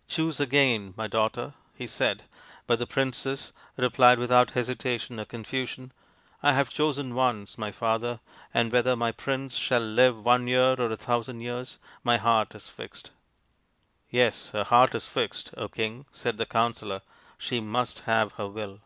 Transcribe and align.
"Choose 0.08 0.40
again, 0.40 0.94
my 0.96 1.06
daughter," 1.06 1.52
he 1.74 1.86
said, 1.86 2.22
but 2.66 2.78
the 2.78 2.86
princess 2.86 3.52
replied 3.76 4.18
without 4.18 4.52
hesitation 4.52 5.20
or 5.20 5.26
confusion," 5.26 5.92
I 6.42 6.54
have 6.54 6.70
chosen 6.72 7.14
once, 7.14 7.58
my 7.58 7.70
father, 7.70 8.20
and 8.54 8.72
whether 8.72 8.96
my 8.96 9.12
prince 9.12 9.56
shall 9.56 9.82
live 9.82 10.24
one 10.24 10.46
year 10.48 10.74
or 10.80 10.90
a 10.90 10.96
thousand 10.96 11.42
years, 11.42 11.76
my 12.02 12.16
heart 12.16 12.54
is 12.54 12.66
fixed."" 12.66 13.10
Yes, 14.10 14.52
her 14.52 14.64
heart 14.64 14.94
is 14.94 15.06
fixed, 15.06 15.52
King," 15.72 16.06
said 16.12 16.38
the 16.38 16.46
counsellor," 16.46 17.02
she 17.36 17.60
must 17.60 18.00
have 18.08 18.32
her 18.38 18.48
will." 18.48 18.80